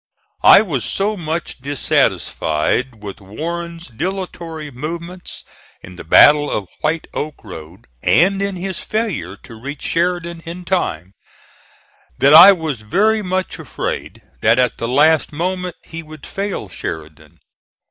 I 0.43 0.63
was 0.63 0.83
so 0.83 1.15
much 1.15 1.59
dissatisfied 1.59 3.03
with 3.03 3.21
Warren's 3.21 3.85
dilatory 3.85 4.71
movements 4.71 5.43
in 5.83 5.95
the 5.95 6.03
battle 6.03 6.49
of 6.49 6.67
White 6.79 7.05
Oak 7.13 7.35
Road 7.43 7.85
and 8.01 8.41
in 8.41 8.55
his 8.55 8.79
failure 8.79 9.37
to 9.43 9.61
reach 9.61 9.83
Sheridan 9.83 10.41
in 10.43 10.65
time, 10.65 11.13
that 12.17 12.33
I 12.33 12.51
was 12.51 12.81
very 12.81 13.21
much 13.21 13.59
afraid 13.59 14.23
that 14.41 14.57
at 14.57 14.79
the 14.79 14.87
last 14.87 15.31
moment 15.31 15.75
he 15.83 16.01
would 16.01 16.25
fail 16.25 16.67
Sheridan. 16.67 17.37